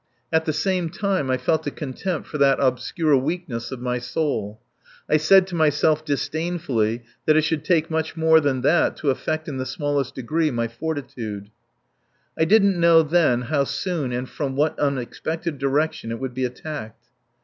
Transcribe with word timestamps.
At 0.33 0.45
the 0.45 0.51
same 0.51 0.89
time, 0.89 1.29
I 1.29 1.37
felt 1.37 1.67
a 1.67 1.69
contempt 1.69 2.27
for 2.27 2.39
that 2.39 2.57
obscure 2.59 3.15
weakness 3.15 3.71
of 3.71 3.79
my 3.81 3.99
soul. 3.99 4.59
I 5.07 5.17
said 5.17 5.45
to 5.45 5.55
myself 5.55 6.03
disdainfully 6.03 7.03
that 7.27 7.37
it 7.37 7.43
should 7.43 7.63
take 7.63 7.91
much 7.91 8.17
more 8.17 8.39
than 8.39 8.61
that 8.61 8.97
to 8.97 9.11
affect 9.11 9.47
in 9.47 9.57
the 9.57 9.63
smallest 9.67 10.15
degree 10.15 10.49
my 10.49 10.67
fortitude. 10.67 11.51
I 12.35 12.45
didn't 12.45 12.79
know 12.79 13.03
then 13.03 13.43
how 13.43 13.63
soon 13.63 14.11
and 14.11 14.27
from 14.27 14.55
what 14.55 14.79
unexpected 14.79 15.59
direction 15.59 16.09
it 16.09 16.19
would 16.19 16.33
be 16.33 16.45
attacked. 16.45 17.05